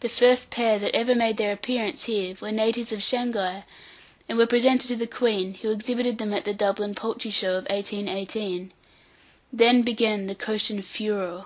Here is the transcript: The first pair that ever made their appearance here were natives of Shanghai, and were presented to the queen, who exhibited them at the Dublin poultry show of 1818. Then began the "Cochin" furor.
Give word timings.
The 0.00 0.08
first 0.08 0.48
pair 0.48 0.78
that 0.78 0.96
ever 0.96 1.14
made 1.14 1.36
their 1.36 1.52
appearance 1.52 2.04
here 2.04 2.34
were 2.40 2.50
natives 2.50 2.90
of 2.90 3.02
Shanghai, 3.02 3.64
and 4.26 4.38
were 4.38 4.46
presented 4.46 4.88
to 4.88 4.96
the 4.96 5.06
queen, 5.06 5.56
who 5.60 5.68
exhibited 5.70 6.16
them 6.16 6.32
at 6.32 6.46
the 6.46 6.54
Dublin 6.54 6.94
poultry 6.94 7.30
show 7.30 7.58
of 7.58 7.68
1818. 7.68 8.72
Then 9.52 9.82
began 9.82 10.26
the 10.26 10.34
"Cochin" 10.34 10.80
furor. 10.80 11.44